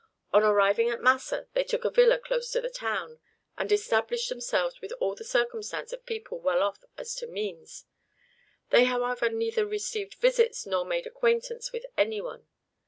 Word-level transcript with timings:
On 0.33 0.41
arriving 0.43 0.89
at 0.89 0.99
Massa 1.03 1.47
they 1.53 1.63
took 1.63 1.85
a 1.85 1.91
villa 1.91 2.17
close 2.17 2.49
to 2.53 2.59
the 2.61 2.71
town, 2.71 3.19
and 3.55 3.71
established 3.71 4.29
themselves 4.29 4.81
with 4.81 4.91
all 4.99 5.13
the 5.13 5.23
circumstance 5.23 5.93
of 5.93 6.07
people 6.07 6.39
well 6.39 6.63
off 6.63 6.83
as 6.97 7.13
to 7.17 7.27
means. 7.27 7.85
They, 8.71 8.85
however, 8.85 9.29
neither 9.29 9.63
received 9.63 10.15
visits 10.15 10.65
nor 10.65 10.85
made 10.85 11.05
acquaintance 11.05 11.71
with 11.71 11.85
any 11.99 12.19
one. 12.19 12.47